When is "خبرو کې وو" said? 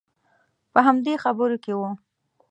1.23-1.91